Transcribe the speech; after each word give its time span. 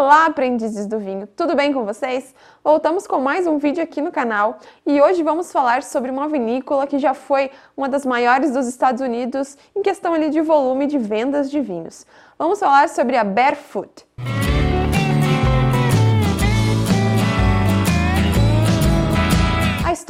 Olá, 0.00 0.24
aprendizes 0.24 0.86
do 0.86 0.98
vinho! 0.98 1.26
Tudo 1.26 1.54
bem 1.54 1.74
com 1.74 1.84
vocês? 1.84 2.34
Voltamos 2.64 3.06
com 3.06 3.20
mais 3.20 3.46
um 3.46 3.58
vídeo 3.58 3.82
aqui 3.82 4.00
no 4.00 4.10
canal 4.10 4.58
e 4.86 4.98
hoje 4.98 5.22
vamos 5.22 5.52
falar 5.52 5.82
sobre 5.82 6.10
uma 6.10 6.26
vinícola 6.26 6.86
que 6.86 6.98
já 6.98 7.12
foi 7.12 7.50
uma 7.76 7.86
das 7.86 8.06
maiores 8.06 8.50
dos 8.50 8.66
Estados 8.66 9.02
Unidos 9.02 9.58
em 9.76 9.82
questão 9.82 10.14
ali 10.14 10.30
de 10.30 10.40
volume 10.40 10.86
de 10.86 10.96
vendas 10.96 11.50
de 11.50 11.60
vinhos. 11.60 12.06
Vamos 12.38 12.58
falar 12.58 12.88
sobre 12.88 13.14
a 13.14 13.22
Barefoot. 13.22 14.06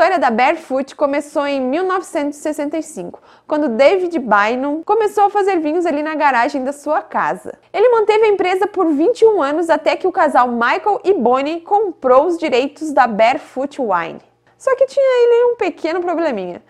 História 0.00 0.18
da 0.18 0.30
Barefoot 0.30 0.96
começou 0.96 1.46
em 1.46 1.60
1965, 1.60 3.20
quando 3.46 3.68
David 3.68 4.18
Bynum 4.18 4.82
começou 4.82 5.24
a 5.24 5.30
fazer 5.30 5.60
vinhos 5.60 5.84
ali 5.84 6.02
na 6.02 6.14
garagem 6.14 6.64
da 6.64 6.72
sua 6.72 7.02
casa. 7.02 7.52
Ele 7.70 7.86
manteve 7.90 8.24
a 8.24 8.28
empresa 8.28 8.66
por 8.66 8.86
21 8.86 9.42
anos 9.42 9.68
até 9.68 9.96
que 9.96 10.06
o 10.06 10.12
casal 10.12 10.48
Michael 10.48 11.02
e 11.04 11.12
Bonnie 11.12 11.60
comprou 11.60 12.28
os 12.28 12.38
direitos 12.38 12.92
da 12.92 13.06
Barefoot 13.06 13.78
Wine. 13.78 14.22
Só 14.56 14.74
que 14.74 14.86
tinha 14.86 15.04
ele 15.04 15.52
um 15.52 15.56
pequeno 15.56 16.00
probleminha. 16.00 16.62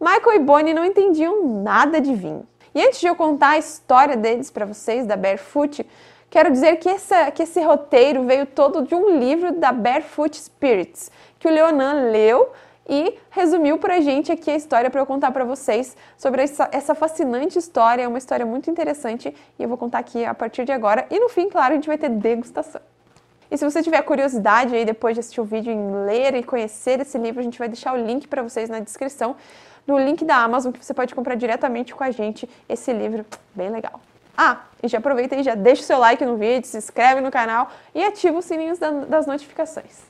Michael 0.00 0.36
e 0.36 0.38
Bonnie 0.38 0.72
não 0.72 0.86
entendiam 0.86 1.46
nada 1.62 2.00
de 2.00 2.14
vinho. 2.14 2.46
E 2.74 2.82
antes 2.82 2.98
de 2.98 3.06
eu 3.06 3.14
contar 3.14 3.50
a 3.50 3.58
história 3.58 4.16
deles 4.16 4.50
para 4.50 4.64
vocês, 4.64 5.04
da 5.04 5.18
Barefoot, 5.18 5.86
quero 6.30 6.50
dizer 6.50 6.76
que, 6.76 6.88
essa, 6.88 7.30
que 7.30 7.42
esse 7.42 7.60
roteiro 7.60 8.24
veio 8.24 8.46
todo 8.46 8.86
de 8.86 8.94
um 8.94 9.18
livro 9.18 9.52
da 9.52 9.70
Barefoot 9.70 10.34
Spirits, 10.34 11.10
que 11.38 11.46
o 11.46 11.50
Leonan 11.50 12.10
leu 12.10 12.50
e 12.90 13.16
resumiu 13.30 13.78
pra 13.78 14.00
gente 14.00 14.32
aqui 14.32 14.50
a 14.50 14.56
história 14.56 14.90
para 14.90 15.00
eu 15.00 15.06
contar 15.06 15.30
para 15.30 15.44
vocês 15.44 15.96
sobre 16.18 16.42
essa, 16.42 16.68
essa, 16.72 16.92
fascinante 16.92 17.56
história, 17.56 18.02
é 18.02 18.08
uma 18.08 18.18
história 18.18 18.44
muito 18.44 18.68
interessante 18.68 19.32
e 19.56 19.62
eu 19.62 19.68
vou 19.68 19.78
contar 19.78 20.00
aqui 20.00 20.24
a 20.24 20.34
partir 20.34 20.64
de 20.64 20.72
agora. 20.72 21.06
E 21.08 21.20
no 21.20 21.28
fim, 21.28 21.48
claro, 21.48 21.72
a 21.72 21.76
gente 21.76 21.86
vai 21.86 21.96
ter 21.96 22.08
degustação. 22.08 22.80
E 23.48 23.56
se 23.56 23.64
você 23.64 23.80
tiver 23.80 24.02
curiosidade 24.02 24.74
aí 24.74 24.84
depois 24.84 25.14
de 25.14 25.20
assistir 25.20 25.40
o 25.40 25.44
vídeo 25.44 25.72
em 25.72 26.04
ler 26.04 26.34
e 26.34 26.42
conhecer 26.42 27.00
esse 27.00 27.16
livro, 27.16 27.38
a 27.38 27.44
gente 27.44 27.60
vai 27.60 27.68
deixar 27.68 27.94
o 27.94 27.96
link 27.96 28.26
para 28.26 28.42
vocês 28.42 28.68
na 28.68 28.80
descrição 28.80 29.36
do 29.86 29.96
link 29.96 30.24
da 30.24 30.36
Amazon 30.36 30.72
que 30.72 30.84
você 30.84 30.92
pode 30.92 31.14
comprar 31.14 31.36
diretamente 31.36 31.94
com 31.94 32.02
a 32.02 32.10
gente 32.10 32.50
esse 32.68 32.92
livro 32.92 33.24
bem 33.54 33.70
legal. 33.70 34.00
Ah, 34.36 34.62
e 34.82 34.88
já 34.88 34.98
aproveita 34.98 35.36
e 35.36 35.44
já 35.44 35.54
deixa 35.54 35.82
o 35.82 35.84
seu 35.84 35.98
like 35.98 36.24
no 36.24 36.36
vídeo, 36.36 36.66
se 36.66 36.76
inscreve 36.76 37.20
no 37.20 37.30
canal 37.30 37.70
e 37.94 38.02
ativa 38.02 38.36
os 38.36 38.44
sininhos 38.44 38.78
das 38.80 39.26
notificações. 39.26 40.09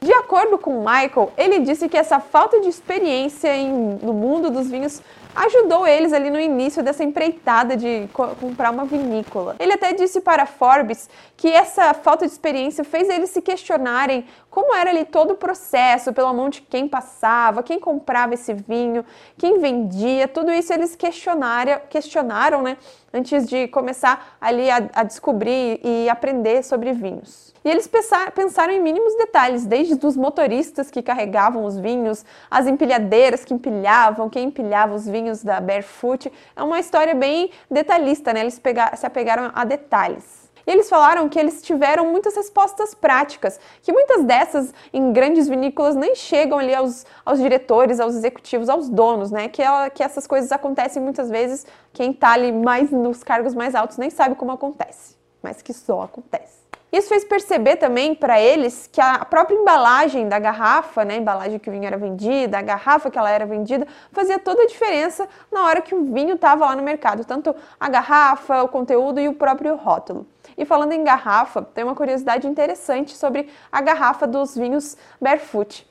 De 0.00 0.12
acordo 0.12 0.58
com 0.58 0.78
Michael, 0.78 1.32
ele 1.36 1.58
disse 1.60 1.88
que 1.88 1.96
essa 1.96 2.20
falta 2.20 2.60
de 2.60 2.68
experiência 2.68 3.54
em, 3.56 3.98
no 4.00 4.12
mundo 4.12 4.50
dos 4.50 4.70
vinhos 4.70 5.02
ajudou 5.34 5.86
eles 5.86 6.12
ali 6.12 6.30
no 6.30 6.40
início 6.40 6.82
dessa 6.82 7.04
empreitada 7.04 7.76
de 7.76 8.08
co 8.12 8.28
comprar 8.36 8.70
uma 8.70 8.84
vinícola. 8.84 9.56
Ele 9.58 9.72
até 9.72 9.92
disse 9.92 10.20
para 10.20 10.46
Forbes 10.46 11.08
que 11.36 11.48
essa 11.48 11.94
falta 11.94 12.26
de 12.26 12.32
experiência 12.32 12.82
fez 12.82 13.08
eles 13.08 13.30
se 13.30 13.40
questionarem 13.40 14.24
como 14.50 14.74
era 14.74 14.90
ali 14.90 15.04
todo 15.04 15.32
o 15.32 15.36
processo, 15.36 16.12
pela 16.12 16.32
mão 16.32 16.48
de 16.48 16.62
quem 16.62 16.88
passava, 16.88 17.62
quem 17.62 17.78
comprava 17.78 18.34
esse 18.34 18.52
vinho, 18.52 19.04
quem 19.36 19.58
vendia, 19.58 20.26
tudo 20.26 20.50
isso 20.50 20.72
eles 20.72 20.96
questionaram, 20.96 21.80
questionaram 21.88 22.62
né, 22.62 22.76
antes 23.12 23.48
de 23.48 23.68
começar 23.68 24.36
ali 24.40 24.70
a, 24.70 24.88
a 24.94 25.02
descobrir 25.02 25.80
e 25.82 26.08
aprender 26.08 26.62
sobre 26.62 26.92
vinhos. 26.92 27.54
E 27.64 27.68
eles 27.68 27.90
pensaram 28.34 28.72
em 28.72 28.80
mínimos 28.80 29.16
detalhes, 29.16 29.66
desde 29.66 29.94
os 30.06 30.16
motoristas 30.16 30.90
que 30.90 31.02
carregavam 31.02 31.64
os 31.64 31.78
vinhos, 31.78 32.24
as 32.50 32.66
empilhadeiras 32.66 33.44
que 33.44 33.52
empilhavam, 33.52 34.30
quem 34.30 34.46
empilhava 34.46 34.94
os 34.94 35.06
vinhos 35.06 35.42
da 35.42 35.60
Barefoot. 35.60 36.32
É 36.54 36.62
uma 36.62 36.78
história 36.78 37.14
bem 37.14 37.50
detalhista, 37.70 38.32
né? 38.32 38.40
Eles 38.40 38.60
se 38.96 39.06
apegaram 39.06 39.50
a 39.54 39.64
detalhes. 39.64 40.47
E 40.68 40.70
eles 40.70 40.86
falaram 40.90 41.30
que 41.30 41.38
eles 41.38 41.62
tiveram 41.62 42.12
muitas 42.12 42.36
respostas 42.36 42.94
práticas, 42.94 43.58
que 43.80 43.90
muitas 43.90 44.22
dessas 44.22 44.74
em 44.92 45.14
grandes 45.14 45.48
vinícolas 45.48 45.96
nem 45.96 46.14
chegam 46.14 46.58
ali 46.58 46.74
aos, 46.74 47.06
aos 47.24 47.38
diretores, 47.38 47.98
aos 47.98 48.14
executivos, 48.14 48.68
aos 48.68 48.90
donos, 48.90 49.30
né? 49.30 49.48
Que, 49.48 49.62
ela, 49.62 49.88
que 49.88 50.02
essas 50.02 50.26
coisas 50.26 50.52
acontecem 50.52 51.02
muitas 51.02 51.30
vezes, 51.30 51.66
quem 51.94 52.10
está 52.10 52.32
ali 52.32 52.52
mais 52.52 52.90
nos 52.90 53.24
cargos 53.24 53.54
mais 53.54 53.74
altos 53.74 53.96
nem 53.96 54.10
sabe 54.10 54.34
como 54.34 54.52
acontece, 54.52 55.16
mas 55.42 55.62
que 55.62 55.72
só 55.72 56.02
acontece. 56.02 56.67
Isso 56.90 57.08
fez 57.08 57.22
perceber 57.22 57.76
também 57.76 58.14
para 58.14 58.40
eles 58.40 58.88
que 58.90 59.00
a 59.00 59.22
própria 59.24 59.54
embalagem 59.54 60.26
da 60.26 60.38
garrafa, 60.38 61.04
né, 61.04 61.14
a 61.14 61.18
embalagem 61.18 61.58
que 61.58 61.68
o 61.68 61.72
vinho 61.72 61.84
era 61.84 61.98
vendida, 61.98 62.58
a 62.58 62.62
garrafa 62.62 63.10
que 63.10 63.18
ela 63.18 63.30
era 63.30 63.44
vendida, 63.44 63.86
fazia 64.10 64.38
toda 64.38 64.62
a 64.62 64.66
diferença 64.66 65.28
na 65.52 65.64
hora 65.64 65.82
que 65.82 65.94
o 65.94 66.04
vinho 66.04 66.34
estava 66.34 66.64
lá 66.64 66.74
no 66.74 66.82
mercado, 66.82 67.26
tanto 67.26 67.54
a 67.78 67.88
garrafa, 67.90 68.62
o 68.62 68.68
conteúdo 68.68 69.20
e 69.20 69.28
o 69.28 69.34
próprio 69.34 69.76
rótulo. 69.76 70.26
E 70.56 70.64
falando 70.64 70.92
em 70.92 71.04
garrafa, 71.04 71.60
tem 71.62 71.84
uma 71.84 71.94
curiosidade 71.94 72.46
interessante 72.46 73.14
sobre 73.14 73.48
a 73.70 73.82
garrafa 73.82 74.26
dos 74.26 74.56
vinhos 74.56 74.96
Barefoot. 75.20 75.86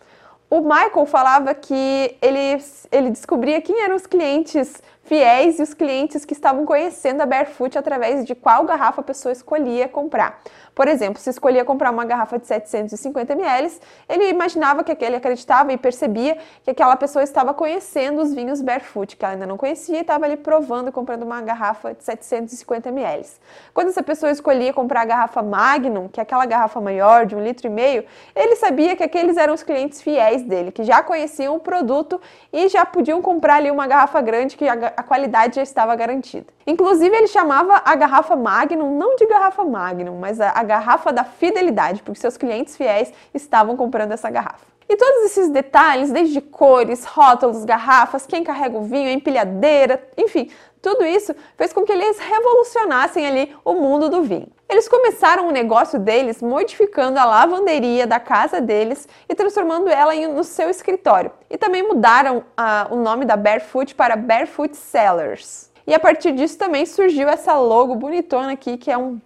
O 0.50 0.62
Michael 0.62 1.06
falava 1.06 1.53
que 1.53 2.18
ele, 2.22 2.64
ele 2.91 3.09
descobria 3.12 3.62
quem 3.62 3.84
eram 3.84 3.96
os 3.96 4.08
clientes 4.08 4.81
fiéis 5.07 5.57
e 5.57 5.63
os 5.63 5.73
clientes 5.73 6.25
que 6.25 6.34
estavam 6.34 6.66
conhecendo 6.66 7.22
a 7.22 7.25
Barefoot 7.25 7.78
através 7.78 8.25
de 8.25 8.35
qual 8.35 8.66
garrafa 8.66 9.00
a 9.00 9.03
pessoa 9.03 9.31
escolhia 9.31 9.88
comprar. 9.88 10.41
Por 10.75 10.88
exemplo, 10.88 11.19
se 11.19 11.29
escolhia 11.29 11.66
comprar 11.66 11.91
uma 11.91 12.06
garrafa 12.06 12.38
de 12.38 12.45
750 12.45 13.34
ml, 13.34 13.79
ele 14.07 14.29
imaginava 14.29 14.84
que 14.84 14.91
aquele 14.91 15.16
acreditava 15.16 15.72
e 15.73 15.78
percebia 15.78 16.38
que 16.63 16.69
aquela 16.69 16.96
pessoa 16.96 17.23
estava 17.23 17.53
conhecendo 17.53 18.22
os 18.22 18.34
vinhos 18.34 18.62
Barefoot, 18.62 19.16
que 19.16 19.25
ela 19.25 19.34
ainda 19.34 19.47
não 19.47 19.57
conhecia 19.57 19.97
e 19.97 20.01
estava 20.01 20.25
ali 20.25 20.38
provando 20.38 20.91
comprando 20.91 21.23
uma 21.23 21.41
garrafa 21.41 21.94
de 21.94 22.03
750 22.03 22.90
ml. 22.90 23.25
Quando 23.73 23.88
essa 23.88 24.03
pessoa 24.03 24.31
escolhia 24.31 24.72
comprar 24.73 25.01
a 25.01 25.06
garrafa 25.06 25.41
Magnum, 25.41 26.09
que 26.09 26.19
é 26.19 26.23
aquela 26.23 26.46
garrafa 26.46 26.79
maior 26.81 27.25
de 27.25 27.35
um 27.35 27.41
litro 27.41 27.67
e 27.67 27.69
meio, 27.69 28.03
ele 28.35 28.56
sabia 28.57 28.96
que 28.96 29.03
aqueles 29.03 29.38
eram 29.38 29.53
os 29.53 29.63
clientes 29.63 30.01
fiéis 30.01 30.44
dele, 30.44 30.72
que 30.72 30.84
já 30.84 31.01
conheciam 31.01 31.56
o 31.56 31.59
produto 31.59 32.22
e 32.51 32.67
já 32.67 32.85
podiam 32.85 33.22
comprar 33.22 33.56
ali 33.56 33.72
uma 33.72 33.88
garrafa 33.88 34.22
grande 34.22 34.57
que 34.57 34.67
a 34.97 35.03
qualidade 35.03 35.58
já 35.58 35.62
estava 35.62 35.96
garantida. 35.96 36.47
Inclusive, 36.66 37.16
ele 37.16 37.28
chamava 37.28 37.84
a 37.85 37.96
garrafa 37.96 38.35
Magnum 38.35 38.97
não 38.97 39.16
de 39.16 39.28
garrafa 39.28 39.63
Magnum, 39.63 40.18
mas 40.18 40.41
a, 40.41 40.52
a 40.56 40.63
garrafa 40.63 41.13
da 41.13 41.24
fidelidade, 41.24 42.02
porque 42.02 42.19
seus 42.19 42.35
clientes 42.35 42.75
fiéis 42.75 43.13
estavam 43.31 43.78
comprando 43.78 44.12
essa 44.13 44.28
garrafa. 44.31 44.66
E 44.90 44.96
todos 44.96 45.25
esses 45.25 45.50
detalhes, 45.50 46.12
desde 46.12 46.41
cores, 46.41 47.06
rótulos, 47.06 47.63
garrafas, 47.63 48.25
quem 48.25 48.44
carrega 48.44 48.78
o 48.78 48.84
vinho, 48.84 49.09
a 49.09 49.12
empilhadeira, 49.12 50.02
enfim, 50.18 50.50
tudo 50.87 51.05
isso 51.05 51.35
fez 51.57 51.73
com 51.73 51.83
que 51.83 51.91
eles 51.91 52.17
revolucionassem 52.17 53.27
ali 53.27 53.53
o 53.65 53.73
mundo 53.73 54.09
do 54.09 54.23
vinho. 54.23 54.47
Eles 54.69 54.87
começaram 54.87 55.49
o 55.49 55.51
negócio 55.51 55.99
deles 55.99 56.41
modificando 56.41 57.19
a 57.19 57.25
lavanderia 57.25 58.07
da 58.07 58.21
casa 58.21 58.61
deles 58.61 59.05
e 59.27 59.35
transformando 59.35 59.89
ela 59.89 60.15
em, 60.15 60.27
no 60.27 60.45
seu 60.45 60.69
escritório. 60.69 61.29
E 61.49 61.57
também 61.57 61.83
mudaram 61.83 62.37
uh, 62.37 62.93
o 62.93 62.95
nome 62.95 63.25
da 63.25 63.35
Barefoot 63.35 63.93
para 63.95 64.15
Barefoot 64.15 64.77
Sellers. 64.77 65.69
E 65.85 65.93
a 65.93 65.99
partir 65.99 66.31
disso 66.31 66.57
também 66.57 66.85
surgiu 66.85 67.27
essa 67.27 67.53
logo 67.59 67.93
bonitona 67.93 68.53
aqui, 68.53 68.77
que 68.77 68.89
é 68.89 68.97
um 68.97 69.19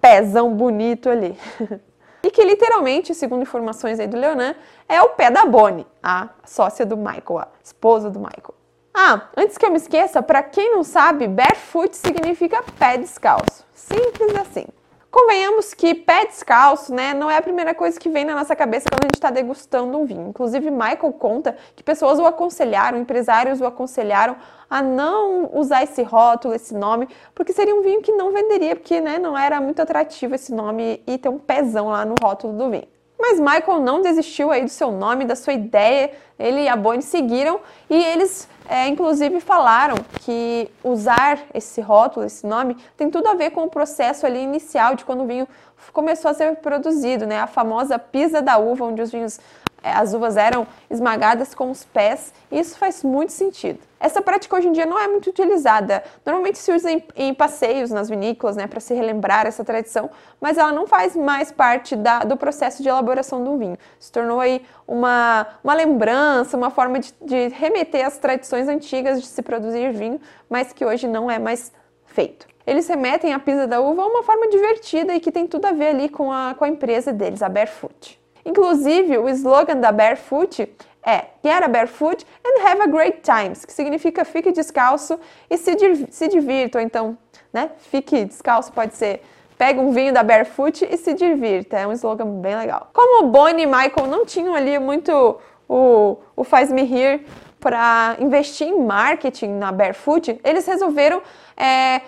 pezão 0.00 0.54
bonito 0.54 1.10
ali. 1.10 1.36
e 2.22 2.30
que 2.30 2.44
literalmente, 2.44 3.16
segundo 3.16 3.42
informações 3.42 3.98
aí 3.98 4.06
do 4.06 4.16
Leonan, 4.16 4.54
é 4.88 5.02
o 5.02 5.08
pé 5.08 5.28
da 5.28 5.44
Bonnie, 5.44 5.86
a 6.00 6.28
sócia 6.44 6.86
do 6.86 6.96
Michael, 6.96 7.40
a 7.40 7.48
esposa 7.64 8.08
do 8.08 8.20
Michael. 8.20 8.59
Ah, 9.02 9.30
antes 9.34 9.56
que 9.56 9.64
eu 9.64 9.70
me 9.70 9.78
esqueça, 9.78 10.22
para 10.22 10.42
quem 10.42 10.72
não 10.72 10.84
sabe, 10.84 11.26
barefoot 11.26 11.96
significa 11.96 12.62
pé 12.78 12.98
descalço. 12.98 13.64
Simples 13.72 14.36
assim. 14.36 14.66
Convenhamos 15.10 15.72
que 15.72 15.94
pé 15.94 16.26
descalço, 16.26 16.94
né, 16.94 17.14
não 17.14 17.30
é 17.30 17.38
a 17.38 17.42
primeira 17.42 17.74
coisa 17.74 17.98
que 17.98 18.10
vem 18.10 18.26
na 18.26 18.34
nossa 18.34 18.54
cabeça 18.54 18.90
quando 18.90 19.04
a 19.04 19.06
gente 19.06 19.14
está 19.14 19.30
degustando 19.30 19.96
um 19.96 20.04
vinho. 20.04 20.28
Inclusive, 20.28 20.70
Michael 20.70 21.14
conta 21.14 21.56
que 21.74 21.82
pessoas 21.82 22.18
o 22.18 22.26
aconselharam, 22.26 22.98
empresários 22.98 23.58
o 23.62 23.64
aconselharam 23.64 24.36
a 24.68 24.82
não 24.82 25.48
usar 25.54 25.82
esse 25.82 26.02
rótulo, 26.02 26.52
esse 26.54 26.74
nome, 26.74 27.08
porque 27.34 27.54
seria 27.54 27.74
um 27.74 27.80
vinho 27.80 28.02
que 28.02 28.12
não 28.12 28.30
venderia, 28.32 28.76
porque 28.76 29.00
né, 29.00 29.18
não 29.18 29.36
era 29.36 29.62
muito 29.62 29.80
atrativo 29.80 30.34
esse 30.34 30.52
nome 30.52 31.02
e 31.06 31.16
ter 31.16 31.30
um 31.30 31.38
pezão 31.38 31.88
lá 31.88 32.04
no 32.04 32.16
rótulo 32.22 32.52
do 32.52 32.68
vinho. 32.68 32.99
Mas 33.20 33.38
Michael 33.38 33.80
não 33.80 34.00
desistiu 34.00 34.50
aí 34.50 34.64
do 34.64 34.70
seu 34.70 34.90
nome, 34.90 35.26
da 35.26 35.36
sua 35.36 35.52
ideia. 35.52 36.10
Ele 36.38 36.62
e 36.62 36.68
a 36.68 36.74
Bonnie 36.74 37.02
seguiram 37.02 37.60
e 37.88 37.94
eles, 37.94 38.48
é, 38.66 38.88
inclusive, 38.88 39.40
falaram 39.40 39.96
que 40.20 40.70
usar 40.82 41.38
esse 41.52 41.82
rótulo, 41.82 42.24
esse 42.24 42.46
nome, 42.46 42.78
tem 42.96 43.10
tudo 43.10 43.28
a 43.28 43.34
ver 43.34 43.50
com 43.50 43.64
o 43.64 43.68
processo 43.68 44.24
ali 44.24 44.40
inicial 44.40 44.94
de 44.94 45.04
quando 45.04 45.22
o 45.22 45.26
vinho 45.26 45.46
começou 45.92 46.30
a 46.30 46.34
ser 46.34 46.56
produzido, 46.56 47.26
né? 47.26 47.40
A 47.40 47.46
famosa 47.46 47.98
pisa 47.98 48.40
da 48.40 48.56
uva, 48.56 48.86
onde 48.86 49.02
os 49.02 49.10
vinhos 49.10 49.38
as 49.82 50.12
uvas 50.12 50.36
eram 50.36 50.66
esmagadas 50.90 51.54
com 51.54 51.70
os 51.70 51.84
pés, 51.84 52.32
e 52.50 52.58
isso 52.58 52.78
faz 52.78 53.02
muito 53.02 53.32
sentido. 53.32 53.78
Essa 53.98 54.22
prática 54.22 54.56
hoje 54.56 54.68
em 54.68 54.72
dia 54.72 54.86
não 54.86 54.98
é 54.98 55.06
muito 55.06 55.28
utilizada. 55.28 56.02
Normalmente 56.24 56.58
se 56.58 56.72
usa 56.72 56.90
em, 56.90 57.04
em 57.14 57.34
passeios 57.34 57.90
nas 57.90 58.08
vinícolas, 58.08 58.56
né, 58.56 58.66
para 58.66 58.80
se 58.80 58.94
relembrar 58.94 59.46
essa 59.46 59.62
tradição, 59.62 60.10
mas 60.40 60.56
ela 60.56 60.72
não 60.72 60.86
faz 60.86 61.14
mais 61.14 61.52
parte 61.52 61.94
da, 61.96 62.20
do 62.20 62.36
processo 62.36 62.82
de 62.82 62.88
elaboração 62.88 63.44
do 63.44 63.58
vinho. 63.58 63.76
Se 63.98 64.10
tornou 64.10 64.40
aí 64.40 64.62
uma, 64.88 65.46
uma 65.62 65.74
lembrança, 65.74 66.56
uma 66.56 66.70
forma 66.70 66.98
de, 66.98 67.14
de 67.20 67.48
remeter 67.48 68.06
às 68.06 68.16
tradições 68.16 68.68
antigas 68.68 69.20
de 69.20 69.26
se 69.26 69.42
produzir 69.42 69.92
vinho, 69.92 70.20
mas 70.48 70.72
que 70.72 70.84
hoje 70.84 71.06
não 71.06 71.30
é 71.30 71.38
mais 71.38 71.72
feito. 72.06 72.46
Eles 72.66 72.86
remetem 72.86 73.32
a 73.32 73.38
pisa 73.38 73.66
da 73.66 73.80
uva 73.80 74.02
a 74.02 74.06
uma 74.06 74.22
forma 74.22 74.48
divertida 74.48 75.14
e 75.14 75.20
que 75.20 75.32
tem 75.32 75.46
tudo 75.46 75.66
a 75.66 75.72
ver 75.72 75.88
ali 75.88 76.08
com 76.08 76.30
a, 76.32 76.54
com 76.54 76.64
a 76.64 76.68
empresa 76.68 77.12
deles, 77.12 77.42
a 77.42 77.48
Barefoot. 77.48 78.19
Inclusive, 78.44 79.18
o 79.18 79.28
slogan 79.28 79.76
da 79.76 79.92
Barefoot 79.92 80.68
é 81.04 81.24
Get 81.42 81.62
a 81.62 81.68
Barefoot 81.68 82.26
and 82.44 82.66
Have 82.66 82.82
a 82.82 82.86
Great 82.86 83.20
Times, 83.22 83.64
que 83.64 83.72
significa 83.72 84.24
fique 84.24 84.52
descalço 84.52 85.18
e 85.48 85.56
se, 85.56 85.76
se 86.10 86.28
divirta, 86.28 86.78
ou 86.78 86.84
então, 86.84 87.16
né, 87.52 87.70
fique 87.78 88.24
descalço 88.24 88.72
pode 88.72 88.94
ser 88.94 89.22
pega 89.60 89.78
um 89.78 89.92
vinho 89.92 90.10
da 90.10 90.22
Barefoot 90.22 90.88
e 90.90 90.96
se 90.96 91.12
divirta. 91.12 91.78
É 91.78 91.86
um 91.86 91.92
slogan 91.92 92.40
bem 92.40 92.56
legal. 92.56 92.88
Como 92.94 93.26
Bonnie 93.26 93.64
e 93.64 93.66
Michael 93.66 94.06
não 94.06 94.24
tinham 94.24 94.54
ali 94.54 94.78
muito 94.78 95.38
o, 95.68 96.16
o 96.34 96.42
faz-me 96.44 96.82
rir 96.82 97.26
para 97.60 98.16
investir 98.18 98.66
em 98.66 98.82
marketing 98.82 99.50
na 99.58 99.70
Barefoot, 99.70 100.40
eles 100.42 100.66
resolveram 100.66 101.20
é, 101.54 102.00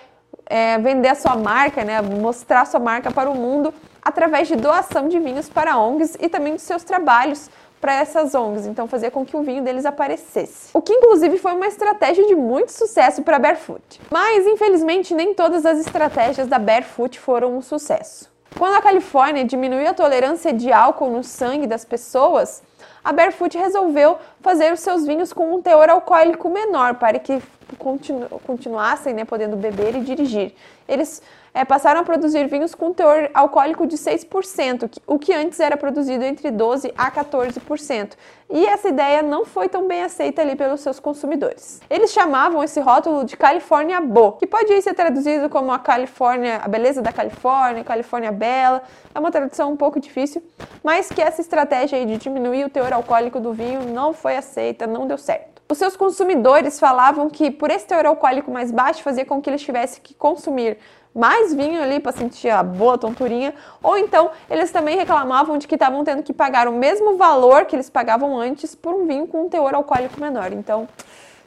é, 0.47 0.79
vender 0.79 1.09
a 1.09 1.15
sua 1.15 1.35
marca, 1.35 1.83
né, 1.83 2.01
mostrar 2.01 2.61
a 2.61 2.65
sua 2.65 2.79
marca 2.79 3.11
para 3.11 3.29
o 3.29 3.35
mundo 3.35 3.71
através 4.03 4.47
de 4.47 4.55
doação 4.55 5.07
de 5.07 5.19
vinhos 5.19 5.49
para 5.49 5.77
ONGs 5.77 6.17
e 6.19 6.29
também 6.29 6.53
dos 6.53 6.63
seus 6.63 6.83
trabalhos 6.83 7.49
para 7.79 7.95
essas 7.95 8.33
ONGs, 8.33 8.65
então 8.65 8.87
fazer 8.87 9.11
com 9.11 9.25
que 9.25 9.35
o 9.35 9.43
vinho 9.43 9.61
deles 9.61 9.85
aparecesse. 9.85 10.69
O 10.73 10.81
que 10.81 10.93
inclusive 10.93 11.37
foi 11.37 11.53
uma 11.53 11.67
estratégia 11.67 12.25
de 12.25 12.33
muito 12.33 12.71
sucesso 12.71 13.21
para 13.23 13.37
Barefoot. 13.37 13.99
Mas 14.09 14.47
infelizmente 14.47 15.13
nem 15.13 15.33
todas 15.33 15.65
as 15.65 15.79
estratégias 15.79 16.47
da 16.47 16.57
Barefoot 16.57 17.19
foram 17.19 17.57
um 17.57 17.61
sucesso. 17.61 18.31
Quando 18.57 18.75
a 18.75 18.81
Califórnia 18.81 19.43
diminuiu 19.43 19.89
a 19.89 19.93
tolerância 19.93 20.53
de 20.53 20.71
álcool 20.71 21.09
no 21.09 21.23
sangue 21.23 21.67
das 21.67 21.83
pessoas, 21.83 22.63
a 23.03 23.11
Barefoot 23.11 23.57
resolveu 23.57 24.17
fazer 24.41 24.71
os 24.71 24.79
seus 24.79 25.05
vinhos 25.05 25.33
com 25.33 25.53
um 25.53 25.61
teor 25.61 25.89
alcoólico 25.89 26.49
menor 26.49 26.95
para 26.95 27.19
que 27.19 27.41
continu 27.77 28.29
continuassem 28.45 29.13
né, 29.13 29.25
podendo 29.25 29.57
beber 29.57 29.95
e 29.95 30.01
dirigir. 30.01 30.53
Eles 30.87 31.21
é, 31.53 31.63
passaram 31.63 32.01
a 32.01 32.03
produzir 32.03 32.47
vinhos 32.47 32.73
com 32.73 32.91
teor 32.91 33.29
alcoólico 33.33 33.85
de 33.85 33.95
6%, 33.95 34.89
o 35.05 35.19
que 35.19 35.33
antes 35.33 35.59
era 35.59 35.77
produzido 35.77 36.23
entre 36.23 36.51
12% 36.51 36.93
a 36.97 37.11
14%. 37.11 38.13
E 38.49 38.65
essa 38.65 38.89
ideia 38.89 39.21
não 39.21 39.45
foi 39.45 39.69
tão 39.69 39.87
bem 39.87 40.03
aceita 40.03 40.41
ali 40.41 40.55
pelos 40.55 40.81
seus 40.81 40.99
consumidores. 40.99 41.81
Eles 41.89 42.11
chamavam 42.11 42.63
esse 42.63 42.79
rótulo 42.79 43.23
de 43.25 43.35
California 43.37 43.99
Bo, 44.01 44.33
que 44.33 44.45
pode 44.45 44.79
ser 44.81 44.93
traduzido 44.93 45.49
como 45.49 45.71
a 45.71 45.79
Califórnia, 45.79 46.57
a 46.63 46.67
beleza 46.67 47.01
da 47.01 47.11
Califórnia, 47.11 47.83
Califórnia 47.83 48.31
Bela. 48.31 48.83
É 49.13 49.19
uma 49.19 49.31
tradução 49.31 49.71
um 49.71 49.77
pouco 49.77 49.99
difícil, 49.99 50.43
mas 50.83 51.09
que 51.09 51.21
essa 51.21 51.41
estratégia 51.41 52.05
de 52.05 52.17
diminuir 52.17 52.65
o 52.65 52.69
teor 52.69 52.93
alcoólico 52.93 53.39
do 53.39 53.53
vinho 53.53 53.81
não 53.91 54.13
foi 54.13 54.35
aceita, 54.35 54.85
não 54.85 55.07
deu 55.07 55.17
certo. 55.17 55.53
Os 55.69 55.77
seus 55.77 55.95
consumidores 55.95 56.79
falavam 56.79 57.29
que, 57.29 57.49
por 57.49 57.71
esse 57.71 57.87
teor 57.87 58.05
alcoólico 58.05 58.51
mais 58.51 58.69
baixo, 58.69 59.01
fazia 59.01 59.25
com 59.25 59.41
que 59.41 59.49
eles 59.49 59.61
tivessem 59.61 60.03
que 60.03 60.13
consumir 60.13 60.77
mais 61.13 61.53
vinho 61.53 61.81
ali 61.81 61.99
para 61.99 62.11
sentir 62.11 62.49
a 62.49 62.63
boa 62.63 62.97
tonturinha, 62.97 63.53
ou 63.81 63.97
então 63.97 64.31
eles 64.49 64.71
também 64.71 64.97
reclamavam 64.97 65.57
de 65.57 65.67
que 65.67 65.75
estavam 65.75 66.03
tendo 66.03 66.23
que 66.23 66.33
pagar 66.33 66.67
o 66.67 66.71
mesmo 66.71 67.17
valor 67.17 67.65
que 67.65 67.75
eles 67.75 67.89
pagavam 67.89 68.39
antes 68.39 68.73
por 68.73 68.93
um 68.93 69.05
vinho 69.05 69.27
com 69.27 69.43
um 69.43 69.49
teor 69.49 69.75
alcoólico 69.75 70.19
menor. 70.19 70.51
Então, 70.51 70.87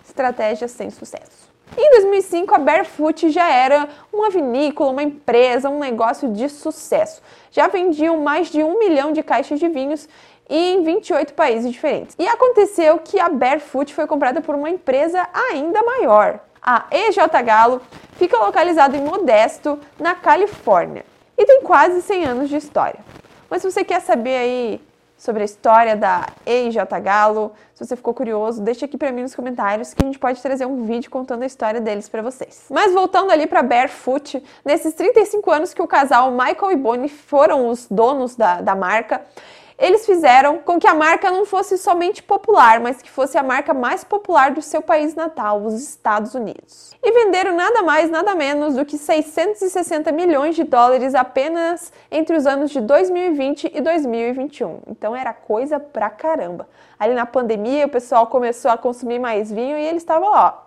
estratégia 0.04 0.68
sem 0.68 0.90
sucesso. 0.90 1.46
Em 1.76 1.90
2005, 1.90 2.54
a 2.54 2.58
Barefoot 2.58 3.28
já 3.28 3.50
era 3.50 3.88
uma 4.12 4.30
vinícola, 4.30 4.92
uma 4.92 5.02
empresa, 5.02 5.68
um 5.68 5.80
negócio 5.80 6.32
de 6.32 6.48
sucesso. 6.48 7.20
Já 7.50 7.66
vendiam 7.66 8.18
mais 8.18 8.48
de 8.48 8.62
um 8.62 8.78
milhão 8.78 9.12
de 9.12 9.22
caixas 9.22 9.58
de 9.58 9.68
vinhos 9.68 10.08
em 10.48 10.82
28 10.84 11.34
países 11.34 11.72
diferentes. 11.72 12.14
E 12.18 12.26
aconteceu 12.26 12.98
que 12.98 13.18
a 13.18 13.28
Barefoot 13.28 13.92
foi 13.92 14.06
comprada 14.06 14.40
por 14.40 14.54
uma 14.54 14.70
empresa 14.70 15.28
ainda 15.50 15.82
maior. 15.82 16.40
A 16.62 16.86
EJ 16.90 17.18
Galo 17.44 17.80
fica 18.12 18.38
localizada 18.38 18.96
em 18.96 19.02
Modesto, 19.02 19.78
na 19.98 20.14
Califórnia, 20.14 21.04
e 21.36 21.44
tem 21.44 21.62
quase 21.62 22.02
100 22.02 22.24
anos 22.24 22.48
de 22.48 22.56
história. 22.56 23.00
Mas 23.48 23.62
se 23.62 23.70
você 23.70 23.84
quer 23.84 24.00
saber 24.00 24.36
aí 24.36 24.80
sobre 25.16 25.42
a 25.42 25.44
história 25.44 25.96
da 25.96 26.26
EJ 26.44 26.76
Galo, 27.02 27.52
se 27.74 27.84
você 27.84 27.96
ficou 27.96 28.12
curioso, 28.12 28.60
deixa 28.60 28.84
aqui 28.84 28.98
para 28.98 29.10
mim 29.12 29.22
nos 29.22 29.34
comentários 29.34 29.94
que 29.94 30.02
a 30.02 30.06
gente 30.06 30.18
pode 30.18 30.40
trazer 30.42 30.66
um 30.66 30.84
vídeo 30.84 31.10
contando 31.10 31.42
a 31.42 31.46
história 31.46 31.80
deles 31.80 32.08
para 32.08 32.22
vocês. 32.22 32.66
Mas 32.70 32.92
voltando 32.92 33.30
ali 33.30 33.46
para 33.46 33.62
Barefoot, 33.62 34.42
nesses 34.64 34.94
35 34.94 35.50
anos 35.50 35.74
que 35.74 35.80
o 35.80 35.86
casal 35.86 36.30
Michael 36.30 36.72
e 36.72 36.76
Bonnie 36.76 37.08
foram 37.08 37.68
os 37.68 37.86
donos 37.90 38.36
da, 38.36 38.60
da 38.60 38.74
marca, 38.74 39.22
eles 39.78 40.06
fizeram 40.06 40.58
com 40.58 40.78
que 40.78 40.86
a 40.86 40.94
marca 40.94 41.30
não 41.30 41.44
fosse 41.44 41.76
somente 41.76 42.22
popular, 42.22 42.80
mas 42.80 43.02
que 43.02 43.10
fosse 43.10 43.36
a 43.36 43.42
marca 43.42 43.74
mais 43.74 44.02
popular 44.02 44.50
do 44.52 44.62
seu 44.62 44.80
país 44.80 45.14
natal, 45.14 45.62
os 45.62 45.74
Estados 45.74 46.34
Unidos. 46.34 46.94
E 47.02 47.12
venderam 47.12 47.54
nada 47.54 47.82
mais, 47.82 48.10
nada 48.10 48.34
menos 48.34 48.74
do 48.74 48.84
que 48.84 48.96
660 48.96 50.10
milhões 50.12 50.56
de 50.56 50.64
dólares 50.64 51.14
apenas 51.14 51.92
entre 52.10 52.36
os 52.36 52.46
anos 52.46 52.70
de 52.70 52.80
2020 52.80 53.70
e 53.74 53.80
2021. 53.80 54.80
Então 54.86 55.14
era 55.14 55.34
coisa 55.34 55.78
pra 55.78 56.08
caramba. 56.08 56.66
Ali 56.98 57.12
na 57.12 57.26
pandemia, 57.26 57.86
o 57.86 57.90
pessoal 57.90 58.26
começou 58.26 58.70
a 58.70 58.78
consumir 58.78 59.18
mais 59.18 59.52
vinho 59.52 59.76
e 59.76 59.84
eles 59.84 60.02
estavam 60.02 60.30
lá, 60.30 60.46
ó, 60.46 60.65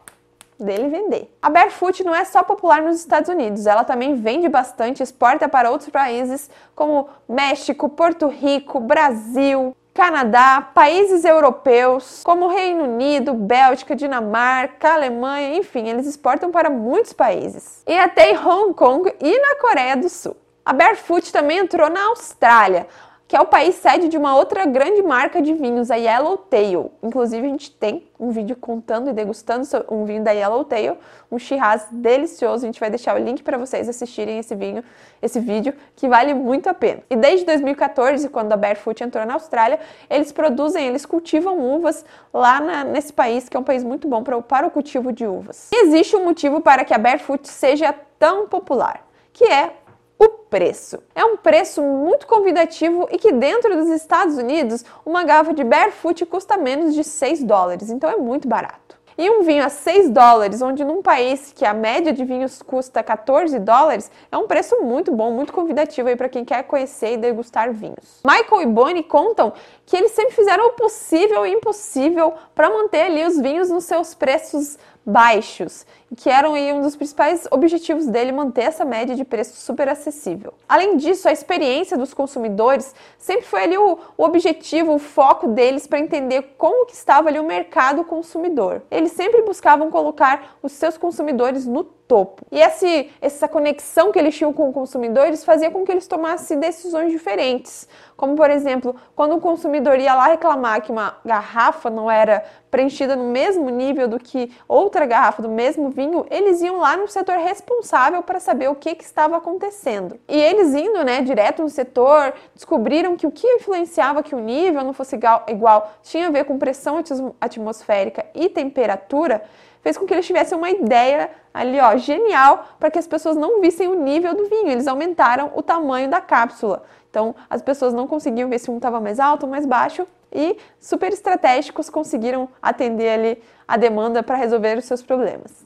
dele 0.60 0.90
vender. 0.90 1.36
A 1.42 1.50
Barefoot 1.50 2.04
não 2.04 2.14
é 2.14 2.26
só 2.26 2.44
popular 2.44 2.82
nos 2.82 2.98
Estados 2.98 3.30
Unidos, 3.30 3.66
ela 3.66 3.84
também 3.84 4.16
vende 4.16 4.50
bastante, 4.50 5.02
exporta 5.02 5.48
para 5.48 5.72
outros 5.72 5.90
países 5.90 6.50
como 6.76 7.08
México, 7.28 7.90
Porto 7.90 8.28
Rico, 8.28 8.80
Brasil, 8.80 9.76
Canadá, 9.94 10.62
países 10.74 11.26
europeus, 11.26 12.22
como 12.24 12.48
Reino 12.48 12.84
Unido, 12.86 13.34
Bélgica, 13.34 13.96
Dinamarca, 13.96 14.94
Alemanha, 14.94 15.58
enfim, 15.58 15.90
eles 15.90 16.08
exportam 16.08 16.52
para 16.52 16.70
muitos 16.70 17.12
países. 17.12 17.84
E 17.86 17.98
até 17.98 18.32
em 18.32 18.38
Hong 18.38 18.74
Kong 18.74 19.14
e 19.20 19.40
na 19.40 19.56
Coreia 19.56 19.98
do 19.98 20.08
Sul. 20.08 20.38
A 20.64 20.72
Barefoot 20.72 21.34
também 21.34 21.58
entrou 21.58 21.90
na 21.90 22.06
Austrália, 22.06 22.88
que 23.30 23.36
é 23.36 23.40
o 23.40 23.46
país 23.46 23.76
sede 23.76 24.08
de 24.08 24.18
uma 24.18 24.36
outra 24.36 24.66
grande 24.66 25.04
marca 25.04 25.40
de 25.40 25.54
vinhos, 25.54 25.92
a 25.92 25.96
Yellowtail. 25.96 26.92
Inclusive, 27.04 27.46
a 27.46 27.50
gente 27.52 27.70
tem 27.70 28.08
um 28.20 28.32
vídeo 28.32 28.56
contando 28.56 29.12
e 29.12 29.14
degustando 29.14 29.68
um 29.88 30.04
vinho 30.04 30.24
da 30.24 30.32
Yellowtail, 30.32 30.98
um 31.32 31.38
Shiraz 31.38 31.86
delicioso. 31.92 32.64
A 32.64 32.66
gente 32.66 32.80
vai 32.80 32.90
deixar 32.90 33.16
o 33.16 33.24
link 33.24 33.44
para 33.44 33.56
vocês 33.56 33.88
assistirem 33.88 34.40
esse 34.40 34.56
vinho, 34.56 34.84
esse 35.22 35.40
vídeo, 35.40 35.76
que 35.96 36.08
vale 36.08 36.34
muito 36.34 36.70
a 36.70 36.74
pena. 36.74 37.04
E 37.08 37.16
desde 37.16 37.46
2014, 37.46 38.28
quando 38.30 38.52
a 38.52 38.58
Barefoot 38.58 39.04
entrou 39.04 39.24
na 39.24 39.36
Austrália, 39.36 39.80
eles 40.10 40.32
produzem, 40.32 40.88
eles 40.88 41.06
cultivam 41.06 41.60
uvas 41.60 42.04
lá 42.34 42.60
na, 42.60 42.84
nesse 42.84 43.14
país, 43.14 43.48
que 43.48 43.56
é 43.56 43.60
um 43.60 43.64
país 43.64 43.84
muito 43.84 44.08
bom 44.08 44.24
para, 44.24 44.42
para 44.42 44.66
o 44.66 44.72
cultivo 44.72 45.14
de 45.14 45.28
uvas. 45.28 45.70
E 45.72 45.86
existe 45.86 46.16
um 46.16 46.26
motivo 46.26 46.62
para 46.62 46.84
que 46.84 46.96
a 46.96 46.98
Barefoot 46.98 47.48
seja 47.48 47.94
tão 48.18 48.48
popular, 48.48 49.08
que 49.32 49.44
é 49.44 49.72
o 50.20 50.28
preço. 50.28 51.02
É 51.16 51.24
um 51.24 51.38
preço 51.38 51.82
muito 51.82 52.28
convidativo 52.28 53.08
e 53.10 53.18
que 53.18 53.32
dentro 53.32 53.76
dos 53.76 53.88
Estados 53.90 54.38
Unidos, 54.38 54.84
uma 55.06 55.24
garrafa 55.24 55.54
de 55.54 55.64
Barefoot 55.64 56.26
custa 56.26 56.58
menos 56.58 56.94
de 56.94 57.04
6 57.04 57.44
dólares, 57.44 57.90
então 57.90 58.10
é 58.10 58.18
muito 58.18 58.48
barato. 58.48 59.00
E 59.22 59.30
um 59.30 59.44
vinho 59.44 59.66
a 59.66 59.68
6 59.68 60.12
dólares, 60.12 60.62
onde 60.62 60.82
num 60.86 61.02
país 61.02 61.52
que 61.54 61.66
a 61.66 61.74
média 61.74 62.14
de 62.14 62.24
vinhos 62.24 62.62
custa 62.62 63.04
14 63.04 63.60
dólares, 63.60 64.10
é 64.32 64.38
um 64.38 64.48
preço 64.48 64.82
muito 64.82 65.12
bom, 65.12 65.30
muito 65.32 65.52
convidativo 65.52 66.08
aí 66.08 66.16
para 66.16 66.30
quem 66.30 66.46
quer 66.46 66.64
conhecer 66.64 67.16
e 67.16 67.18
degustar 67.18 67.74
vinhos. 67.74 68.22
Michael 68.26 68.62
e 68.62 68.66
Bonnie 68.66 69.04
contam 69.04 69.52
que 69.86 69.98
eles 69.98 70.12
sempre 70.12 70.36
fizeram 70.36 70.68
o 70.68 70.70
possível 70.72 71.46
e 71.46 71.52
impossível 71.52 72.34
para 72.56 72.70
manter 72.70 73.08
ali 73.08 73.26
os 73.26 73.38
vinhos 73.38 73.70
nos 73.70 73.84
seus 73.84 74.14
preços 74.14 74.78
baixos, 75.06 75.86
que 76.16 76.30
eram 76.30 76.54
um 76.54 76.82
dos 76.82 76.96
principais 76.96 77.48
objetivos 77.52 78.08
dele 78.08 78.32
manter 78.32 78.64
essa 78.64 78.86
média 78.86 79.16
de 79.16 79.24
preço 79.24 79.60
super 79.60 79.88
acessível. 79.90 80.54
Além 80.68 80.98
disso, 80.98 81.28
a 81.28 81.32
experiência 81.32 81.98
dos 81.98 82.14
consumidores 82.14 82.94
sempre 83.18 83.46
foi 83.46 83.64
ali 83.64 83.78
o, 83.78 83.98
o 84.18 84.24
objetivo, 84.24 84.94
o 84.94 85.00
foco 85.00 85.48
deles 85.48 85.88
para 85.88 86.00
entender 86.00 86.56
como 86.58 86.86
que 86.86 86.94
estava 86.94 87.30
ali 87.30 87.40
o 87.40 87.44
mercado 87.44 88.04
consumidor. 88.04 88.82
Eles 88.92 89.12
sempre 89.12 89.42
buscavam 89.42 89.90
colocar 89.90 90.58
os 90.62 90.72
seus 90.72 90.98
consumidores 90.98 91.66
no 91.66 91.99
topo. 92.10 92.44
E 92.52 92.60
esse, 92.60 93.12
essa 93.22 93.48
conexão 93.48 94.12
que 94.12 94.18
eles 94.18 94.36
tinham 94.36 94.52
com 94.52 94.68
o 94.68 94.74
consumidor, 94.74 95.28
eles 95.28 95.46
fazia 95.46 95.70
com 95.70 95.86
que 95.86 95.92
eles 95.92 96.08
tomassem 96.08 96.60
decisões 96.60 97.12
diferentes. 97.12 97.88
Como, 98.18 98.36
por 98.36 98.50
exemplo, 98.50 98.96
quando 99.16 99.36
o 99.36 99.40
consumidor 99.40 100.00
ia 100.00 100.16
lá 100.16 100.26
reclamar 100.26 100.82
que 100.82 100.92
uma 100.92 101.18
garrafa 101.24 101.88
não 101.88 102.10
era 102.10 102.44
preenchida 102.72 103.16
no 103.16 103.26
mesmo 103.26 103.70
nível 103.70 104.08
do 104.08 104.18
que 104.18 104.52
outra 104.68 105.06
garrafa 105.06 105.44
do 105.44 105.50
mesmo 105.50 105.92
vinho, 105.92 106.26
eles 106.32 106.62
iam 106.62 106.80
lá 106.80 106.98
no 106.98 107.08
setor 107.08 107.38
responsável 107.38 108.24
para 108.24 108.40
saber 108.40 108.70
o 108.70 108.76
que, 108.76 108.96
que 108.96 109.04
estava 109.04 109.38
acontecendo. 109.38 110.20
E 110.28 110.36
eles 110.36 110.74
indo, 110.74 111.04
né, 111.04 111.22
direto 111.22 111.62
no 111.62 111.70
setor, 111.70 112.34
descobriram 112.56 113.16
que 113.16 113.28
o 113.28 113.32
que 113.32 113.48
influenciava 113.48 114.24
que 114.24 114.34
o 114.34 114.40
nível 114.40 114.84
não 114.84 114.94
fosse 114.94 115.16
igual, 115.16 115.44
igual 115.48 115.92
tinha 116.02 116.28
a 116.28 116.32
ver 116.32 116.44
com 116.46 116.58
pressão 116.58 117.02
atmosférica 117.40 118.26
e 118.34 118.50
temperatura, 118.50 119.44
fez 119.82 119.98
com 119.98 120.06
que 120.06 120.14
eles 120.14 120.26
tivessem 120.26 120.58
uma 120.58 120.70
ideia 120.70 121.30
ali, 121.54 121.80
ó, 121.80 121.96
genial, 121.98 122.66
para 122.80 122.92
que 122.92 123.00
as 123.00 123.08
pessoas 123.08 123.36
não 123.36 123.62
vissem 123.62 123.88
o 123.88 123.96
nível 123.96 124.36
do 124.36 124.46
vinho. 124.48 124.70
Eles 124.70 124.88
aumentaram 124.88 125.52
o 125.56 125.62
tamanho 125.62 126.10
da 126.10 126.22
cápsula. 126.22 126.84
Então, 127.10 127.36
as 127.50 127.62
pessoas 127.62 127.94
não 127.94 128.08
conseguiam 128.08 128.50
ver 128.50 128.60
se 128.60 128.70
um 128.70 128.78
estava 128.78 129.00
mais 129.00 129.20
alto 129.20 129.44
ou 129.44 129.50
mais 129.50 129.66
baixo 129.66 130.08
e 130.32 130.58
super 130.80 131.12
estratégicos 131.12 131.90
conseguiram 131.90 132.48
atender 132.62 133.10
ali 133.10 133.44
a 133.68 133.78
demanda 133.78 134.22
para 134.22 134.36
resolver 134.36 134.78
os 134.78 134.86
seus 134.86 135.02
problemas. 135.02 135.66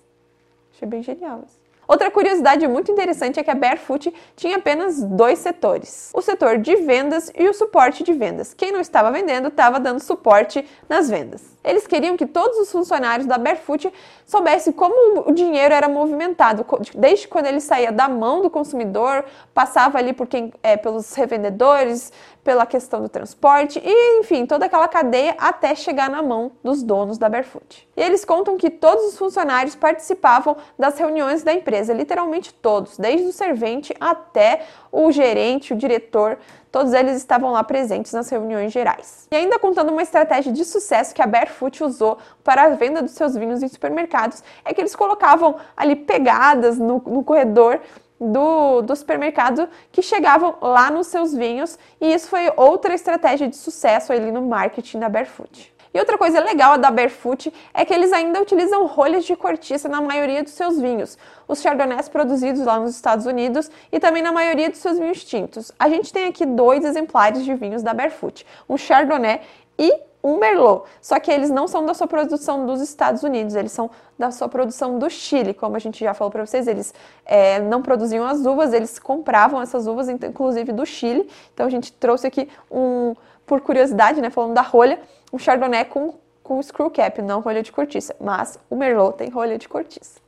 Achei 0.74 0.88
bem 0.88 1.04
genial 1.04 1.44
isso. 1.46 1.62
Outra 1.86 2.10
curiosidade 2.10 2.66
muito 2.68 2.92
interessante 2.92 3.40
é 3.40 3.44
que 3.44 3.52
a 3.52 3.56
Barefoot 3.56 4.14
tinha 4.36 4.58
apenas 4.58 5.04
dois 5.04 5.40
setores: 5.40 6.12
o 6.14 6.22
setor 6.22 6.58
de 6.58 6.76
vendas 6.78 7.32
e 7.38 7.48
o 7.48 7.54
suporte 7.54 8.04
de 8.04 8.14
vendas. 8.14 8.54
Quem 8.54 8.72
não 8.72 8.80
estava 8.80 9.12
vendendo 9.12 9.50
estava 9.50 9.80
dando 9.80 10.00
suporte 10.00 10.66
nas 10.88 11.10
vendas. 11.10 11.53
Eles 11.64 11.88
queriam 11.88 12.18
que 12.18 12.26
todos 12.26 12.58
os 12.58 12.72
funcionários 12.72 13.26
da 13.26 13.38
Barefoot 13.38 13.92
soubessem 14.26 14.74
como 14.74 15.30
o 15.30 15.32
dinheiro 15.32 15.74
era 15.74 15.88
movimentado, 15.88 16.66
desde 16.96 17.28
quando 17.28 17.46
ele 17.46 17.62
saía 17.62 17.92
da 17.92 18.10
mão 18.10 18.42
do 18.42 18.50
consumidor, 18.50 19.24
passava 19.54 19.98
ali 19.98 20.14
por 20.14 20.28
quem, 20.28 20.52
é, 20.62 20.76
pelos 20.76 21.14
revendedores, 21.14 22.12
pela 22.44 22.66
questão 22.66 23.02
do 23.02 23.08
transporte 23.08 23.82
e, 23.84 24.20
enfim, 24.20 24.46
toda 24.46 24.66
aquela 24.66 24.88
cadeia 24.88 25.36
até 25.38 25.74
chegar 25.74 26.10
na 26.10 26.22
mão 26.22 26.52
dos 26.62 26.84
donos 26.84 27.18
da 27.18 27.30
Barefoot. 27.30 27.88
E 27.96 28.02
eles 28.02 28.26
contam 28.26 28.58
que 28.58 28.70
todos 28.70 29.06
os 29.06 29.18
funcionários 29.18 29.76
participavam 29.76 30.58
das 30.78 30.98
reuniões 30.98 31.44
da 31.44 31.54
empresa, 31.54 31.94
literalmente 31.94 32.54
todos, 32.54 32.98
desde 32.98 33.28
o 33.28 33.32
servente 33.32 33.96
até 34.00 34.66
o 34.92 35.12
gerente, 35.12 35.74
o 35.74 35.78
diretor, 35.78 36.38
todos 36.74 36.92
eles 36.92 37.18
estavam 37.18 37.52
lá 37.52 37.64
presentes 37.64 38.12
nas 38.14 38.28
reuniões 38.28 38.74
gerais. 38.74 39.28
E 39.32 39.36
ainda 39.36 39.60
contando 39.60 39.92
uma 39.92 40.02
estratégia 40.02 40.52
de 40.52 40.66
sucesso 40.66 41.14
que 41.14 41.22
a 41.22 41.28
Barefoot 41.28 41.84
usou 41.84 42.18
para 42.44 42.64
a 42.64 42.70
venda 42.70 43.00
dos 43.00 43.12
seus 43.12 43.36
vinhos 43.36 43.62
em 43.62 43.68
supermercados, 43.68 44.44
é 44.66 44.74
que 44.74 44.82
eles 44.82 44.96
colocavam 44.96 45.58
ali 45.78 45.96
pegadas 45.96 46.80
no, 46.80 46.98
no 47.06 47.24
corredor 47.24 47.80
do, 48.20 48.82
do, 48.82 48.96
supermercado 48.96 49.70
que 49.92 50.02
chegavam 50.02 50.56
lá 50.62 50.90
nos 50.90 51.08
seus 51.08 51.32
vinhos, 51.32 51.78
e 52.02 52.12
isso 52.12 52.28
foi 52.28 52.52
outra 52.58 52.96
estratégia 52.96 53.48
de 53.48 53.56
sucesso 53.56 54.12
ali 54.12 54.32
no 54.32 54.42
marketing 54.42 54.98
da 54.98 55.10
Barefoot. 55.10 55.73
E 55.94 56.00
outra 56.00 56.18
coisa 56.18 56.40
legal 56.40 56.78
da 56.78 56.90
Barefoot 56.90 57.54
é 57.74 57.86
que 57.86 57.94
eles 57.94 58.12
ainda 58.12 58.42
utilizam 58.42 58.86
rolhas 58.88 59.26
de 59.26 59.36
cortiça 59.36 59.88
na 59.88 60.02
maioria 60.02 60.42
dos 60.42 60.54
seus 60.54 60.80
vinhos, 60.80 61.18
os 61.48 61.62
chardonnays 61.62 62.10
produzidos 62.10 62.66
lá 62.66 62.80
nos 62.80 62.96
Estados 62.96 63.26
Unidos 63.26 63.70
e 63.92 64.00
também 64.00 64.24
na 64.24 64.32
maioria 64.32 64.70
dos 64.70 64.80
seus 64.80 64.98
vinhos 64.98 65.24
tintos. 65.24 65.72
A 65.78 65.88
gente 65.88 66.12
tem 66.12 66.26
aqui 66.26 66.46
dois 66.46 66.84
exemplares 66.84 67.46
de 67.46 67.54
vinhos 67.54 67.84
da 67.84 67.94
Barefoot, 67.94 68.46
um 68.68 68.76
chardonnay 68.76 69.42
e 69.78 69.94
um 70.24 70.38
merlot. 70.38 70.86
Só 71.02 71.20
que 71.20 71.30
eles 71.30 71.50
não 71.50 71.68
são 71.68 71.86
da 71.86 71.94
sua 71.94 72.08
produção 72.08 72.66
dos 72.66 72.80
Estados 72.80 73.24
Unidos, 73.24 73.56
eles 73.56 73.74
são 73.74 73.92
da 74.18 74.32
sua 74.32 74.48
produção 74.48 74.98
do 74.98 75.10
Chile, 75.10 75.54
como 75.54 75.76
a 75.76 75.80
gente 75.80 76.00
já 76.00 76.14
falou 76.14 76.32
para 76.32 76.46
vocês. 76.46 76.66
Eles 76.66 76.94
é, 77.26 77.60
não 77.60 77.82
produziam 77.82 78.26
as 78.26 78.46
uvas, 78.46 78.72
eles 78.72 78.98
compravam 78.98 79.62
essas 79.62 79.86
uvas, 79.86 80.08
inclusive 80.08 80.72
do 80.72 80.86
Chile. 80.86 81.30
Então 81.54 81.66
a 81.66 81.70
gente 81.70 81.92
trouxe 81.92 82.26
aqui 82.26 82.48
um, 82.72 83.14
por 83.46 83.62
curiosidade, 83.62 84.22
né, 84.22 84.30
falando 84.30 84.54
da 84.54 84.62
rolha, 84.62 85.00
um 85.32 85.38
Chardonnay 85.38 85.86
com, 85.86 86.16
com 86.42 86.62
screw 86.62 86.90
cap, 86.90 87.22
não 87.22 87.40
rolha 87.40 87.64
de 87.64 87.72
cortiça, 87.72 88.16
mas 88.20 88.60
o 88.70 88.76
Merlot 88.76 89.18
tem 89.18 89.30
rolha 89.30 89.58
de 89.58 89.68
cortiça. 89.68 90.20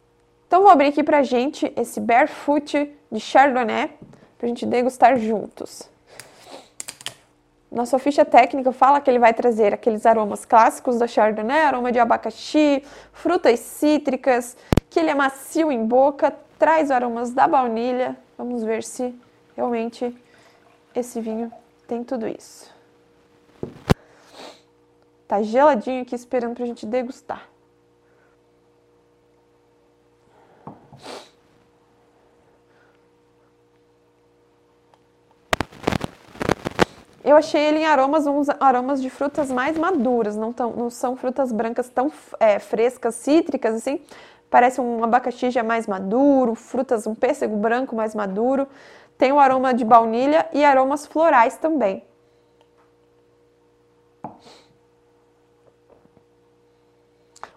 Então 0.48 0.62
vou 0.62 0.72
abrir 0.72 0.88
aqui 0.88 1.04
pra 1.04 1.24
gente 1.24 1.72
esse 1.76 2.00
Barefoot 2.00 2.92
de 3.12 3.20
Chardonnay, 3.20 3.92
pra 4.38 4.48
gente 4.48 4.66
degustar 4.66 5.18
juntos. 5.18 5.90
Nossa 7.72 8.00
ficha 8.00 8.24
técnica 8.24 8.72
fala 8.72 9.02
que 9.02 9.10
ele 9.10 9.20
vai 9.20 9.34
trazer 9.34 9.74
aqueles 9.74 10.06
aromas 10.06 10.46
clássicos 10.46 10.98
da 10.98 11.08
Chardonnay, 11.08 11.62
aroma 11.62 11.92
de 11.92 12.00
abacaxi, 12.00 12.84
frutas 13.12 13.60
cítricas, 13.60 14.56
que 14.90 15.00
ele 15.00 15.10
é 15.10 15.16
macio 15.16 15.72
em 15.72 15.86
boca, 15.86 16.34
traz 16.58 16.90
aromas 16.90 17.32
da 17.32 17.48
baunilha. 17.48 18.16
Vamos 18.38 18.64
ver 18.64 18.84
se 18.84 19.14
realmente 19.58 20.16
esse 20.94 21.20
vinho 21.20 21.52
tem 21.88 22.04
tudo 22.04 22.28
isso. 22.28 22.75
Tá 25.28 25.42
geladinho 25.42 26.02
aqui 26.02 26.16
esperando 26.16 26.56
pra 26.56 26.66
gente 26.66 26.86
degustar. 26.86 27.50
Eu 37.24 37.36
achei 37.36 37.60
ele 37.60 37.80
em 37.80 37.86
aromas, 37.86 38.28
uns 38.28 38.48
aromas 38.60 39.02
de 39.02 39.10
frutas 39.10 39.50
mais 39.50 39.76
maduras, 39.80 40.36
não, 40.38 40.54
tão, 40.54 40.70
não 40.74 40.92
são 40.92 41.16
frutas 41.16 41.52
brancas 41.52 41.90
tão 41.90 42.12
é, 42.40 42.60
frescas, 42.60 43.16
cítricas, 43.16 43.74
assim. 43.74 44.00
Parece 44.48 44.80
um 44.80 45.04
abacaxi 45.04 45.50
já 45.50 45.64
mais 45.64 45.88
maduro, 45.88 46.54
frutas, 46.54 47.08
um 47.08 47.16
pêssego 47.16 47.58
branco 47.58 47.96
mais 47.96 48.14
maduro. 48.14 48.68
Tem 49.18 49.32
o 49.32 49.40
aroma 49.40 49.74
de 49.74 49.84
baunilha 49.84 50.48
e 50.54 50.64
aromas 50.64 51.08
florais 51.08 51.58
também. 51.58 52.04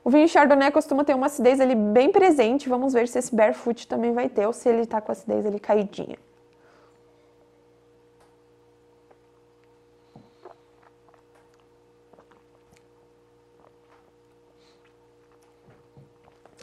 O 0.04 0.10
vinho 0.10 0.26
Chardonnay 0.26 0.70
costuma 0.70 1.04
ter 1.04 1.14
uma 1.14 1.26
acidez 1.26 1.60
ali 1.60 1.74
bem 1.74 2.10
presente. 2.10 2.68
Vamos 2.68 2.94
ver 2.94 3.08
se 3.08 3.18
esse 3.18 3.34
Barefoot 3.34 3.86
também 3.86 4.12
vai 4.12 4.28
ter 4.28 4.46
ou 4.46 4.52
se 4.52 4.68
ele 4.68 4.86
tá 4.86 5.00
com 5.00 5.10
a 5.10 5.14
acidez 5.14 5.44
ali 5.44 5.60
caidinha. 5.60 6.16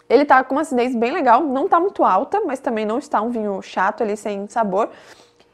Ele 0.07 0.23
tá 0.23 0.43
com 0.43 0.55
uma 0.55 0.61
acidez 0.61 0.95
bem 0.95 1.11
legal, 1.11 1.41
não 1.41 1.67
tá 1.67 1.79
muito 1.79 2.03
alta, 2.03 2.41
mas 2.41 2.59
também 2.59 2.85
não 2.85 2.99
está 2.99 3.21
um 3.21 3.29
vinho 3.29 3.61
chato 3.61 4.01
ali 4.01 4.15
sem 4.15 4.47
sabor. 4.47 4.89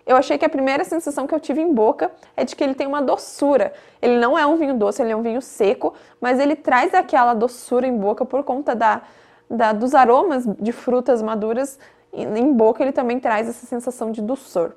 Eu 0.05 0.17
achei 0.17 0.37
que 0.37 0.45
a 0.45 0.49
primeira 0.49 0.83
sensação 0.83 1.27
que 1.27 1.33
eu 1.33 1.39
tive 1.39 1.61
em 1.61 1.73
boca 1.73 2.11
é 2.35 2.43
de 2.43 2.55
que 2.55 2.63
ele 2.63 2.73
tem 2.73 2.87
uma 2.87 3.01
doçura. 3.01 3.73
Ele 4.01 4.17
não 4.17 4.37
é 4.37 4.45
um 4.45 4.55
vinho 4.55 4.73
doce, 4.73 5.01
ele 5.01 5.11
é 5.11 5.15
um 5.15 5.21
vinho 5.21 5.41
seco, 5.41 5.93
mas 6.19 6.39
ele 6.39 6.55
traz 6.55 6.93
aquela 6.93 7.33
doçura 7.33 7.87
em 7.87 7.95
boca 7.95 8.25
por 8.25 8.43
conta 8.43 8.75
da, 8.75 9.01
da 9.49 9.71
dos 9.73 9.93
aromas 9.93 10.45
de 10.59 10.71
frutas 10.71 11.21
maduras. 11.21 11.79
Em 12.13 12.51
boca 12.53 12.83
ele 12.83 12.91
também 12.91 13.19
traz 13.19 13.47
essa 13.47 13.65
sensação 13.65 14.11
de 14.11 14.21
doçor. 14.21 14.73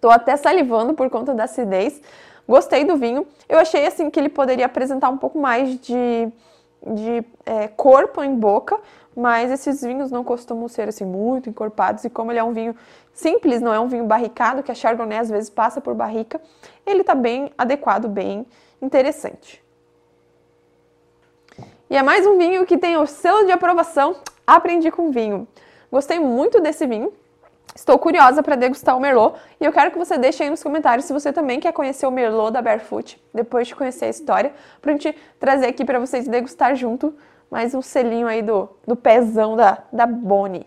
Tô 0.00 0.10
até 0.10 0.36
salivando 0.36 0.94
por 0.94 1.08
conta 1.08 1.32
da 1.32 1.44
acidez. 1.44 2.00
Gostei 2.46 2.84
do 2.84 2.96
vinho. 2.96 3.26
Eu 3.48 3.58
achei 3.58 3.86
assim 3.86 4.10
que 4.10 4.18
ele 4.18 4.28
poderia 4.28 4.66
apresentar 4.66 5.08
um 5.08 5.16
pouco 5.16 5.38
mais 5.38 5.78
de, 5.80 6.28
de 6.84 7.24
é, 7.46 7.68
corpo 7.68 8.22
em 8.22 8.34
boca, 8.34 8.78
mas 9.16 9.50
esses 9.50 9.82
vinhos 9.82 10.10
não 10.10 10.24
costumam 10.24 10.68
ser 10.68 10.88
assim 10.88 11.04
muito 11.04 11.48
encorpados 11.48 12.04
e 12.04 12.10
como 12.10 12.32
ele 12.32 12.38
é 12.38 12.44
um 12.44 12.52
vinho 12.52 12.74
simples, 13.12 13.60
não 13.60 13.72
é 13.72 13.78
um 13.78 13.88
vinho 13.88 14.04
barricado, 14.04 14.62
que 14.62 14.72
a 14.72 14.74
Chardonnay 14.74 15.18
às 15.18 15.30
vezes 15.30 15.50
passa 15.50 15.80
por 15.80 15.94
barrica, 15.94 16.40
ele 16.86 17.02
está 17.02 17.14
bem 17.14 17.52
adequado, 17.56 18.08
bem 18.08 18.46
interessante. 18.80 19.62
E 21.90 21.96
é 21.96 22.02
mais 22.02 22.26
um 22.26 22.38
vinho 22.38 22.64
que 22.64 22.78
tem 22.78 22.96
o 22.96 23.06
selo 23.06 23.44
de 23.44 23.52
aprovação 23.52 24.16
Aprendi 24.46 24.90
com 24.90 25.10
Vinho. 25.10 25.46
Gostei 25.90 26.18
muito 26.18 26.60
desse 26.60 26.86
vinho. 26.86 27.12
Estou 27.74 27.98
curiosa 27.98 28.42
para 28.42 28.56
degustar 28.56 28.96
o 28.96 29.00
Merlot 29.00 29.38
e 29.58 29.64
eu 29.64 29.72
quero 29.72 29.90
que 29.90 29.98
você 29.98 30.18
deixe 30.18 30.42
aí 30.42 30.50
nos 30.50 30.62
comentários 30.62 31.06
se 31.06 31.12
você 31.12 31.32
também 31.32 31.58
quer 31.58 31.72
conhecer 31.72 32.06
o 32.06 32.10
Merlot 32.10 32.50
da 32.50 32.60
Barefoot, 32.60 33.22
depois 33.32 33.68
de 33.68 33.74
conhecer 33.74 34.06
a 34.06 34.08
história, 34.08 34.52
para 34.80 34.90
a 34.90 34.94
gente 34.94 35.16
trazer 35.40 35.66
aqui 35.66 35.84
para 35.84 35.98
vocês 35.98 36.28
degustar 36.28 36.74
junto 36.76 37.14
mais 37.52 37.74
um 37.74 37.82
selinho 37.82 38.26
aí 38.26 38.40
do, 38.40 38.66
do 38.86 38.96
pezão 38.96 39.54
da, 39.54 39.84
da 39.92 40.06
Bonnie. 40.06 40.66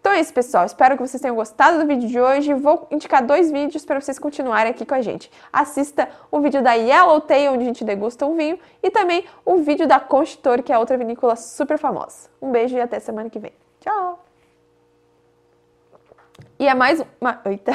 Então 0.00 0.10
é 0.10 0.18
isso, 0.18 0.34
pessoal. 0.34 0.66
Espero 0.66 0.96
que 0.96 1.06
vocês 1.06 1.20
tenham 1.20 1.36
gostado 1.36 1.78
do 1.78 1.86
vídeo 1.86 2.08
de 2.08 2.20
hoje. 2.20 2.52
Vou 2.54 2.88
indicar 2.90 3.24
dois 3.24 3.52
vídeos 3.52 3.84
para 3.84 4.00
vocês 4.00 4.18
continuarem 4.18 4.72
aqui 4.72 4.84
com 4.84 4.96
a 4.96 5.00
gente. 5.00 5.30
Assista 5.52 6.08
o 6.28 6.40
vídeo 6.40 6.60
da 6.60 6.72
Yellowtail, 6.72 7.52
onde 7.52 7.62
a 7.62 7.66
gente 7.66 7.84
degusta 7.84 8.26
um 8.26 8.34
vinho, 8.34 8.58
e 8.82 8.90
também 8.90 9.24
o 9.44 9.58
vídeo 9.58 9.86
da 9.86 10.00
Constitor, 10.00 10.64
que 10.64 10.72
é 10.72 10.78
outra 10.78 10.98
vinícola 10.98 11.36
super 11.36 11.78
famosa. 11.78 12.28
Um 12.42 12.50
beijo 12.50 12.76
e 12.76 12.80
até 12.80 12.98
semana 12.98 13.30
que 13.30 13.38
vem. 13.38 13.52
Tchau! 13.78 14.24
E 16.58 16.66
é 16.66 16.74
mais 16.74 17.00
uma... 17.20 17.40
Eita! 17.44 17.70